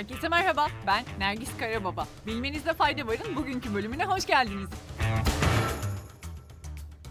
Herkese 0.00 0.28
merhaba, 0.28 0.66
ben 0.86 1.04
Nergis 1.18 1.48
Karababa. 1.58 2.06
Bilmenizde 2.26 2.74
fayda 2.74 3.06
varın 3.06 3.36
bugünkü 3.36 3.74
bölümüne 3.74 4.04
hoş 4.04 4.26
geldiniz. 4.26 4.70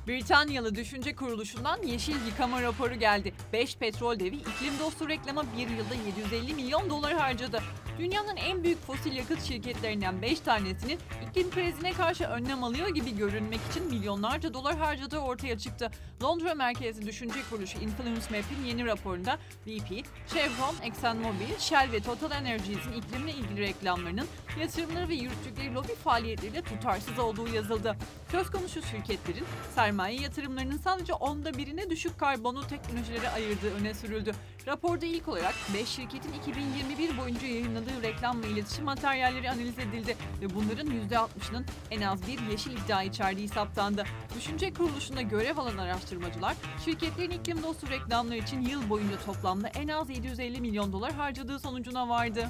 Britanyalı 0.07 0.75
Düşünce 0.75 1.15
Kuruluşu'ndan 1.15 1.81
yeşil 1.83 2.25
yıkama 2.25 2.61
raporu 2.61 2.95
geldi. 2.95 3.33
5 3.53 3.77
petrol 3.77 4.19
devi 4.19 4.35
iklim 4.35 4.79
dostu 4.79 5.09
reklama 5.09 5.43
bir 5.57 5.69
yılda 5.69 5.95
750 6.07 6.53
milyon 6.53 6.89
dolar 6.89 7.13
harcadı. 7.13 7.61
Dünyanın 7.99 8.35
en 8.35 8.63
büyük 8.63 8.85
fosil 8.85 9.13
yakıt 9.13 9.43
şirketlerinden 9.43 10.21
5 10.21 10.39
tanesinin 10.39 10.99
iklim 11.29 11.51
krizine 11.51 11.93
karşı 11.93 12.23
önlem 12.23 12.63
alıyor 12.63 12.87
gibi 12.89 13.17
görünmek 13.17 13.59
için 13.71 13.85
milyonlarca 13.85 14.53
dolar 14.53 14.77
harcadığı 14.77 15.17
ortaya 15.17 15.57
çıktı. 15.57 15.91
Londra 16.23 16.55
merkezli 16.55 17.05
düşünce 17.05 17.39
kuruluşu 17.49 17.79
Influence 17.79 18.21
Map'in 18.21 18.65
yeni 18.65 18.85
raporunda 18.85 19.37
BP, 19.67 20.05
Chevron, 20.33 20.75
ExxonMobil, 20.83 21.57
Shell 21.59 21.91
ve 21.91 21.99
Total 21.99 22.31
Energies'in 22.31 22.93
iklimle 22.93 23.31
ilgili 23.31 23.61
reklamlarının 23.61 24.27
yatırımları 24.59 25.09
ve 25.09 25.15
yürüttükleri 25.15 25.73
lobi 25.73 25.95
faaliyetleriyle 25.95 26.61
tutarsız 26.61 27.19
olduğu 27.19 27.47
yazıldı. 27.47 27.95
Söz 28.31 28.51
konusu 28.51 28.81
şirketlerin 28.81 29.45
sermaye 29.75 30.21
yatırımlarının 30.21 30.77
sadece 30.77 31.13
onda 31.13 31.53
birine 31.53 31.89
düşük 31.89 32.19
karbonlu 32.19 32.67
teknolojilere 32.67 33.29
ayırdığı 33.29 33.73
öne 33.79 33.93
sürüldü. 33.93 34.31
Raporda 34.67 35.05
ilk 35.05 35.27
olarak 35.27 35.55
5 35.73 35.89
şirketin 35.89 36.33
2021 36.33 37.17
boyunca 37.17 37.47
yayınladığı 37.47 37.88
reklam 38.03 38.43
ve 38.43 38.47
iletişim 38.47 38.85
materyalleri 38.85 39.49
analiz 39.49 39.79
edildi 39.79 40.17
ve 40.41 40.55
bunların 40.55 40.87
%60'ının 40.87 41.65
en 41.91 42.01
az 42.01 42.27
bir 42.27 42.39
yeşil 42.51 42.71
iddia 42.71 43.03
içerdiği 43.03 43.47
saptandı. 43.47 44.03
Düşünce 44.37 44.73
kuruluşunda 44.73 45.21
görev 45.21 45.57
alan 45.57 45.77
araştırmacılar, 45.77 46.55
şirketlerin 46.85 47.31
iklim 47.31 47.63
dostu 47.63 47.89
reklamlar 47.89 48.35
için 48.35 48.61
yıl 48.61 48.89
boyunca 48.89 49.19
toplamda 49.25 49.67
en 49.67 49.87
az 49.87 50.09
750 50.09 50.61
milyon 50.61 50.93
dolar 50.93 51.13
harcadığı 51.13 51.59
sonucuna 51.59 52.09
vardı. 52.09 52.49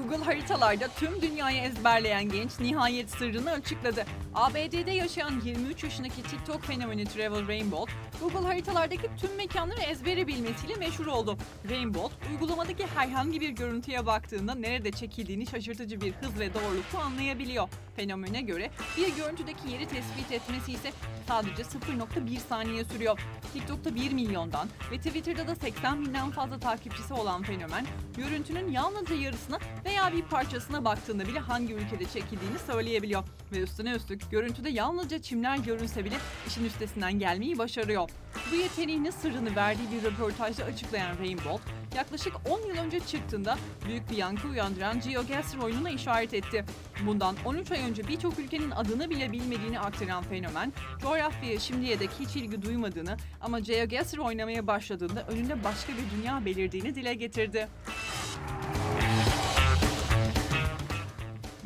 Google 0.00 0.24
haritalarda 0.24 0.88
tüm 0.88 1.22
dünyayı 1.22 1.62
ezberleyen 1.62 2.28
genç 2.28 2.60
nihayet 2.60 3.10
sırrını 3.10 3.50
açıkladı. 3.50 4.04
ABD'de 4.34 4.90
yaşayan 4.90 5.40
23 5.44 5.84
yaşındaki 5.84 6.22
TikTok 6.22 6.64
fenomeni 6.64 7.04
Travel 7.04 7.48
Rainbow, 7.48 7.94
Google 8.20 8.46
haritalardaki 8.46 9.10
tüm 9.20 9.36
mekanları 9.36 9.80
ezbere 9.80 10.26
bilmesiyle 10.26 10.74
meşhur 10.74 11.06
oldu. 11.06 11.38
Rainbow, 11.70 12.30
uygulamadaki 12.30 12.86
herhangi 12.86 13.40
bir 13.40 13.48
görüntüye 13.48 14.06
baktığında 14.06 14.54
nerede 14.54 14.92
çekildiğini 14.92 15.46
şaşırtıcı 15.46 16.00
bir 16.00 16.12
hız 16.12 16.38
ve 16.38 16.54
doğrulukla 16.54 16.98
anlayabiliyor. 17.00 17.68
Fenomene 17.96 18.40
göre 18.40 18.70
bir 18.96 19.16
görüntüdeki 19.16 19.70
yeri 19.70 19.88
tespit 19.88 20.32
etmesi 20.32 20.72
ise 20.72 20.92
sadece 21.28 21.62
0.1 21.62 22.38
saniye 22.48 22.84
sürüyor. 22.84 23.20
TikTok'ta 23.52 23.94
1 23.94 24.12
milyondan 24.12 24.68
ve 24.92 24.96
Twitter'da 24.96 25.46
da 25.46 25.54
80 25.54 26.04
binden 26.04 26.30
fazla 26.30 26.58
takipçisi 26.60 27.14
olan 27.14 27.42
fenomen, 27.42 27.86
görüntünün 28.16 28.70
yalnızca 28.70 29.14
yarısına 29.14 29.58
veya 29.90 30.12
bir 30.12 30.22
parçasına 30.22 30.84
baktığında 30.84 31.26
bile 31.26 31.38
hangi 31.38 31.74
ülkede 31.74 32.04
çekildiğini 32.04 32.58
söyleyebiliyor. 32.66 33.24
Ve 33.52 33.58
üstüne 33.58 33.92
üstlük 33.92 34.30
görüntüde 34.30 34.70
yalnızca 34.70 35.22
çimler 35.22 35.56
görünse 35.56 36.04
bile 36.04 36.16
işin 36.46 36.64
üstesinden 36.64 37.18
gelmeyi 37.18 37.58
başarıyor. 37.58 38.10
Bu 38.52 38.54
yeteneğinin 38.54 39.10
sırrını 39.10 39.56
verdiği 39.56 39.88
bir 39.92 40.02
röportajda 40.02 40.64
açıklayan 40.64 41.18
Rainbow, 41.18 41.72
yaklaşık 41.96 42.32
10 42.50 42.60
yıl 42.60 42.76
önce 42.84 43.00
çıktığında 43.00 43.58
büyük 43.86 44.10
bir 44.10 44.16
yankı 44.16 44.48
uyandıran 44.48 45.00
GeoGuessr 45.00 45.58
oyununa 45.58 45.90
işaret 45.90 46.34
etti. 46.34 46.64
Bundan 47.06 47.36
13 47.44 47.72
ay 47.72 47.80
önce 47.80 48.08
birçok 48.08 48.38
ülkenin 48.38 48.70
adını 48.70 49.10
bile 49.10 49.32
bilmediğini 49.32 49.80
aktaran 49.80 50.22
fenomen, 50.22 50.72
coğrafyaya 51.02 51.58
şimdiye 51.58 52.00
dek 52.00 52.10
hiç 52.20 52.36
ilgi 52.36 52.62
duymadığını 52.62 53.16
ama 53.40 53.60
GeoGuessr 53.60 54.18
oynamaya 54.18 54.66
başladığında 54.66 55.22
önünde 55.22 55.64
başka 55.64 55.92
bir 55.92 56.18
dünya 56.18 56.44
belirdiğini 56.44 56.94
dile 56.94 57.14
getirdi. 57.14 57.68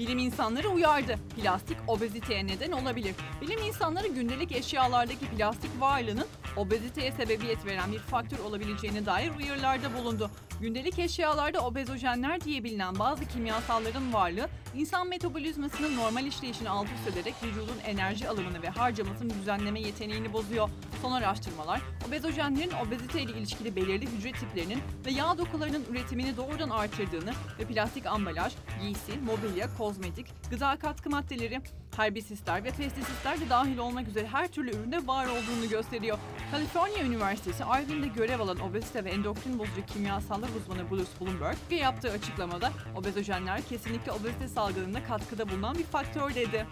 Bilim 0.05 0.19
insanları 0.19 0.69
uyardı. 0.69 1.19
Plastik 1.37 1.77
obeziteye 1.87 2.47
neden 2.47 2.73
olabilir. 2.73 3.15
Bilim 3.41 3.63
insanları 3.63 4.07
gündelik 4.07 4.53
eşyalardaki 4.53 5.27
plastik 5.27 5.81
varlığının 5.81 6.27
obeziteye 6.57 7.13
sebebiyet 7.13 7.67
veren 7.67 7.93
bir 7.93 7.99
faktör 7.99 8.39
olabileceğine 8.39 9.07
dair 9.07 9.31
uyarılarda 9.37 9.99
bulundu. 9.99 10.31
Gündelik 10.61 10.99
eşyalarda 10.99 11.61
obezojenler 11.61 12.41
diye 12.41 12.65
bilinen 12.65 12.99
bazı 12.99 13.25
kimyasalların 13.25 14.13
varlığı 14.13 14.49
insan 14.75 15.09
metabolizmasının 15.09 15.97
normal 15.97 16.27
işleyişini 16.27 16.69
alt 16.69 16.87
üst 16.87 17.17
ederek 17.17 17.35
vücudun 17.43 17.79
enerji 17.87 18.29
alımını 18.29 18.63
ve 18.63 18.69
harcamasını 18.69 19.31
düzenleme 19.31 19.81
yeteneğini 19.81 20.33
bozuyor. 20.33 20.71
Son 21.05 21.13
araştırmalar 21.13 21.81
obezojenlerin 22.09 22.71
obezite 22.87 23.23
ile 23.23 23.33
ilişkili 23.33 23.77
belirli 23.77 24.07
hücre 24.07 24.33
tiplerinin 24.33 24.79
ve 25.07 25.11
yağ 25.11 25.39
dokularının 25.39 25.85
üretimini 25.91 26.37
doğrudan 26.37 26.71
artırdığını 26.71 27.33
ve 27.59 27.65
plastik 27.65 28.07
ambalaj, 28.07 28.53
giysi, 28.81 29.13
mobilya, 29.27 29.77
kozmetik, 29.79 30.27
gıda 30.51 30.77
katkı 30.77 31.11
maddeleri, 31.11 31.61
herbisisler 31.97 32.65
ve 32.65 32.71
pestisitler 32.71 33.41
de 33.41 33.51
dahil 33.51 33.79
olmak 33.79 34.09
üzere 34.09 34.27
her 34.27 34.49
türlü 34.49 34.71
üründe 34.71 35.07
var 35.07 35.27
olduğunu 35.27 35.69
gösteriyor. 35.71 36.19
Kaliforniya 36.51 37.05
Üniversitesi 37.05 37.63
Irvine'de 37.63 38.09
görev 38.09 38.41
alan 38.41 38.61
obezite 38.61 39.05
ve 39.05 39.11
endokrin 39.11 39.59
bozucu 39.59 39.87
kimyasallar 39.87 40.49
uzmanı 40.61 40.91
Bruce 40.91 41.11
Bloomberg 41.21 41.57
yaptığı 41.71 42.11
açıklamada 42.11 42.73
obezojenler 42.97 43.63
kesinlikle 43.63 44.13
obezite 44.13 44.49
salgınına 44.49 45.05
katkıda 45.05 45.49
bulunan 45.49 45.79
bir 45.79 45.85
faktör 45.85 46.35
dedi. 46.35 46.67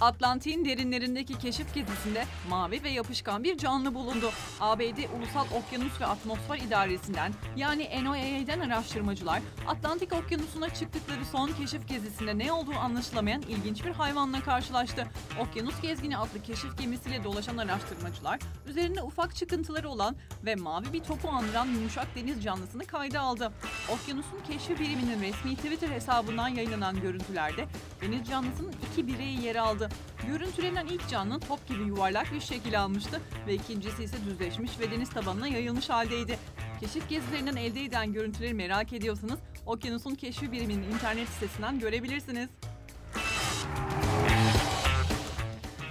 Atlantik'in 0.00 0.64
derinlerindeki 0.64 1.38
keşif 1.38 1.74
gezisinde 1.74 2.24
mavi 2.48 2.82
ve 2.82 2.88
yapışkan 2.88 3.44
bir 3.44 3.58
canlı 3.58 3.94
bulundu. 3.94 4.30
ABD 4.60 4.98
Ulusal 5.18 5.46
Okyanus 5.58 6.00
ve 6.00 6.06
Atmosfer 6.06 6.58
İdaresi'nden 6.58 7.32
yani 7.56 8.04
NOAA'den 8.04 8.60
araştırmacılar 8.60 9.40
Atlantik 9.68 10.12
Okyanusu'na 10.12 10.74
çıktıkları 10.74 11.24
son 11.24 11.48
keşif 11.48 11.88
gezisinde 11.88 12.38
ne 12.38 12.52
olduğu 12.52 12.74
anlaşılamayan 12.74 13.42
ilginç 13.42 13.84
bir 13.84 13.90
hayvanla 13.90 14.40
karşılaştı. 14.40 15.06
Okyanus 15.40 15.80
Gezgini 15.82 16.18
adlı 16.18 16.42
keşif 16.42 16.78
gemisiyle 16.78 17.24
dolaşan 17.24 17.56
araştırmacılar 17.56 18.38
üzerinde 18.66 19.02
ufak 19.02 19.36
çıkıntıları 19.36 19.88
olan 19.88 20.16
ve 20.44 20.54
mavi 20.54 20.92
bir 20.92 21.00
topu 21.00 21.28
andıran 21.28 21.66
yumuşak 21.66 22.06
deniz 22.16 22.42
canlısını 22.44 22.84
kayda 22.84 23.20
aldı. 23.20 23.52
Okyanusun 23.88 24.38
keşfi 24.50 24.78
biriminin 24.78 25.22
resmi 25.22 25.56
Twitter 25.56 25.88
hesabından 25.88 26.48
yayınlanan 26.48 27.00
görüntülerde 27.00 27.66
deniz 28.00 28.28
canlısının 28.28 28.72
iki 28.92 29.06
bireyi 29.06 29.42
yer 29.42 29.56
aldı. 29.56 29.87
Görüntülenen 30.26 30.86
ilk 30.86 31.08
canlı 31.08 31.40
top 31.40 31.68
gibi 31.68 31.82
yuvarlak 31.82 32.32
bir 32.32 32.40
şekil 32.40 32.80
almıştı 32.80 33.20
ve 33.46 33.54
ikincisi 33.54 34.04
ise 34.04 34.16
düzleşmiş 34.24 34.80
ve 34.80 34.90
deniz 34.90 35.10
tabanına 35.10 35.48
yayılmış 35.48 35.90
haldeydi. 35.90 36.38
Keşif 36.80 37.08
gezilerinden 37.08 37.56
elde 37.56 37.84
eden 37.84 38.12
görüntüleri 38.12 38.54
merak 38.54 38.92
ediyorsanız 38.92 39.38
Okyanus'un 39.66 40.14
keşfi 40.14 40.52
biriminin 40.52 40.90
internet 40.90 41.28
sitesinden 41.28 41.78
görebilirsiniz. 41.78 42.48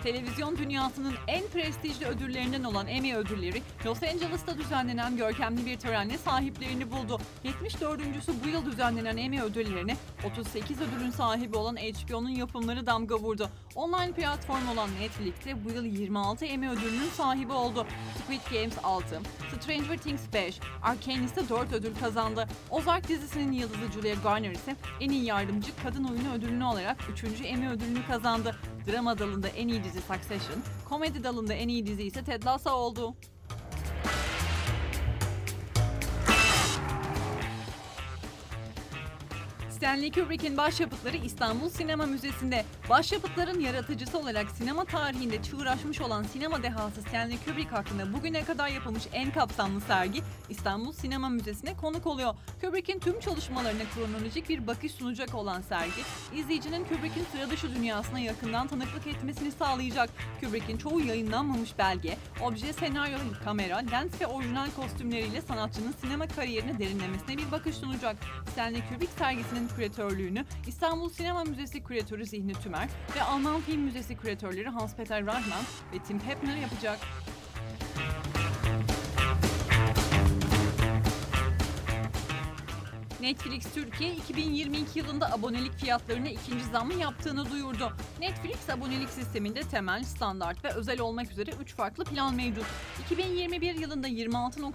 Televizyon 0.07 0.57
dünyasının 0.57 1.13
en 1.27 1.47
prestijli 1.47 2.05
ödüllerinden 2.05 2.63
olan 2.63 2.87
Emmy 2.87 3.15
ödülleri 3.15 3.61
Los 3.85 4.03
Angeles'ta 4.03 4.57
düzenlenen 4.57 5.17
görkemli 5.17 5.65
bir 5.65 5.79
törenle 5.79 6.17
sahiplerini 6.17 6.91
buldu. 6.91 7.19
74.sü 7.43 8.31
bu 8.43 8.47
yıl 8.47 8.65
düzenlenen 8.65 9.17
Emmy 9.17 9.41
ödüllerine 9.41 9.97
38 10.31 10.77
ödülün 10.81 11.11
sahibi 11.11 11.57
olan 11.57 11.75
HBO'nun 11.75 12.29
yapımları 12.29 12.85
damga 12.85 13.15
vurdu. 13.15 13.49
Online 13.75 14.11
platform 14.11 14.67
olan 14.73 14.89
Netflix'te 14.99 15.65
bu 15.65 15.71
yıl 15.71 15.85
26 15.85 16.45
Emmy 16.45 16.69
ödülünün 16.69 17.09
sahibi 17.09 17.53
oldu. 17.53 17.87
Squid 18.23 18.59
Games 18.59 18.77
6, 18.83 19.21
Stranger 19.61 19.97
Things 19.97 20.21
5, 20.33 20.59
Arcane 20.83 21.25
ise 21.25 21.49
4 21.49 21.73
ödül 21.73 21.95
kazandı. 21.95 22.47
Ozark 22.69 23.07
dizisinin 23.07 23.51
yıldızı 23.51 23.91
Julia 23.93 24.15
Garner 24.23 24.51
ise 24.51 24.75
en 25.01 25.09
iyi 25.09 25.25
yardımcı 25.25 25.71
kadın 25.83 26.03
oyunu 26.03 26.33
ödülünü 26.33 26.63
alarak 26.63 26.97
3. 27.11 27.23
Emmy 27.43 27.69
ödülünü 27.69 28.05
kazandı. 28.07 28.55
Drama 28.87 29.19
dalında 29.19 29.47
en 29.47 29.67
iyi 29.67 29.83
dizi 29.83 29.96
Succession, 30.01 30.63
komedi 30.89 31.23
dalında 31.23 31.53
en 31.53 31.67
iyi 31.67 31.85
dizi 31.85 32.03
ise 32.03 32.23
Ted 32.23 32.43
Lasso 32.43 32.69
oldu. 32.71 33.15
Stanley 39.77 40.11
Kubrick'in 40.11 40.57
başyapıtları 40.57 41.17
İstanbul 41.17 41.69
Sinema 41.69 42.05
Müzesi'nde. 42.05 42.65
Başyapıtların 42.89 43.59
yaratıcısı 43.59 44.19
olarak 44.19 44.51
sinema 44.51 44.85
tarihinde 44.85 45.43
çığıraşmış 45.43 46.01
olan 46.01 46.23
sinema 46.23 46.63
dehası 46.63 47.01
Stanley 47.01 47.37
Kubrick 47.45 47.71
hakkında 47.71 48.13
bugüne 48.13 48.43
kadar 48.43 48.67
yapılmış 48.67 49.03
en 49.13 49.31
kapsamlı 49.31 49.81
sergi 49.81 50.21
İstanbul 50.49 50.91
Sinema 50.91 51.29
Müzesi'ne 51.29 51.77
konuk 51.77 52.07
oluyor. 52.07 52.35
Kubrick'in 52.61 52.99
tüm 52.99 53.19
çalışmalarına 53.19 53.83
kronolojik 53.95 54.49
bir 54.49 54.67
bakış 54.67 54.91
sunacak 54.91 55.35
olan 55.35 55.61
sergi, 55.61 56.01
izleyicinin 56.35 56.83
Kubrick'in 56.83 57.25
sıra 57.31 57.49
dışı 57.49 57.75
dünyasına 57.75 58.19
yakından 58.19 58.67
tanıklık 58.67 59.07
etmesini 59.07 59.51
sağlayacak. 59.51 60.09
Kubrick'in 60.41 60.77
çoğu 60.77 61.01
yayınlanmamış 61.01 61.77
belge, 61.77 62.17
obje, 62.43 62.73
senaryo, 62.73 63.17
kamera, 63.43 63.77
lens 63.77 64.21
ve 64.21 64.27
orijinal 64.27 64.67
kostümleriyle 64.75 65.41
sanatçının 65.41 65.93
sinema 66.01 66.27
kariyerini 66.27 66.79
derinlemesine 66.79 67.37
bir 67.37 67.51
bakış 67.51 67.75
sunacak. 67.75 68.15
Stanley 68.51 68.81
Kubrick 68.89 69.13
sergisinin 69.19 69.66
küratörlüğünü 69.67 70.45
İstanbul 70.67 71.09
Sinema 71.09 71.43
Müzesi 71.43 71.83
küratörü 71.83 72.25
Zihni 72.25 72.53
Tümer 72.53 72.89
ve 73.15 73.23
Alman 73.23 73.61
Film 73.61 73.81
Müzesi 73.81 74.15
küratörleri 74.15 74.69
Hans-Peter 74.69 75.25
Rahman 75.25 75.63
ve 75.93 75.99
Tim 76.07 76.19
Hepner 76.19 76.57
yapacak. 76.57 76.99
Netflix 83.21 83.73
Türkiye 83.73 84.15
2022 84.15 84.99
yılında 84.99 85.33
abonelik 85.33 85.73
fiyatlarını 85.73 86.29
ikinci 86.29 86.65
zammı 86.65 86.93
yaptığını 86.93 87.51
duyurdu. 87.51 87.93
Netflix 88.19 88.69
abonelik 88.69 89.09
sisteminde 89.09 89.59
temel, 89.61 90.03
standart 90.03 90.65
ve 90.65 90.69
özel 90.69 90.99
olmak 90.99 91.31
üzere 91.31 91.51
3 91.61 91.75
farklı 91.75 92.03
plan 92.03 92.35
mevcut. 92.35 92.65
2021 93.05 93.75
yılında 93.75 94.07
26.99 94.07 94.73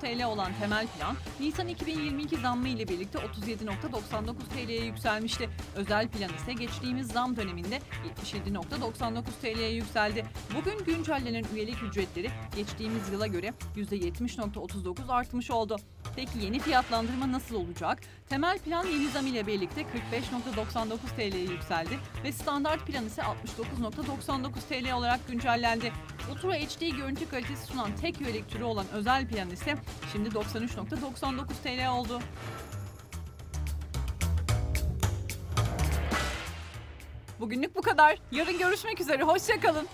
TL 0.00 0.24
olan 0.24 0.52
temel 0.60 0.86
plan, 0.86 1.16
Nisan 1.40 1.68
2022 1.68 2.36
zammı 2.36 2.68
ile 2.68 2.88
birlikte 2.88 3.18
37.99 3.18 4.34
TL'ye 4.34 4.84
yükselmişti. 4.84 5.50
Özel 5.76 6.08
plan 6.08 6.30
ise 6.34 6.52
geçtiğimiz 6.52 7.08
zam 7.08 7.36
döneminde 7.36 7.80
77.99 8.24 9.24
TL'ye 9.42 9.70
yükseldi. 9.70 10.26
Bugün 10.56 10.84
güncellenen 10.84 11.44
üyelik 11.54 11.82
ücretleri 11.82 12.30
geçtiğimiz 12.56 13.08
yıla 13.12 13.26
göre 13.26 13.54
%70.39 13.76 15.12
artmış 15.12 15.50
oldu. 15.50 15.76
Peki 16.16 16.38
yeni 16.38 16.58
fiyatlandırma 16.58 17.32
nasıl 17.32 17.54
olacak? 17.56 17.98
Temel 18.28 18.58
plan 18.58 18.86
yeni 18.86 19.08
zam 19.08 19.26
ile 19.26 19.46
birlikte 19.46 19.80
45.99 19.80 20.96
TL'ye 21.16 21.44
yükseldi 21.44 21.98
ve 22.24 22.32
standart 22.32 22.86
plan 22.86 23.06
ise 23.06 23.22
69.99 23.22 24.50
TL 24.68 24.92
olarak 24.92 25.28
güncellendi. 25.28 25.92
Ultra 26.32 26.54
HD 26.54 26.96
görüntü 26.96 27.28
kalitesi 27.28 27.66
sunan 27.66 27.96
tek 27.96 28.20
üyelik 28.20 28.48
türü 28.48 28.64
olan 28.64 28.86
özel 28.92 29.28
plan 29.28 29.50
ise 29.50 29.74
şimdi 30.12 30.28
93.99 30.28 31.46
TL 31.62 31.88
oldu. 31.88 32.20
Bugünlük 37.40 37.76
bu 37.76 37.82
kadar. 37.82 38.18
Yarın 38.32 38.58
görüşmek 38.58 39.00
üzere. 39.00 39.22
Hoşçakalın. 39.22 39.88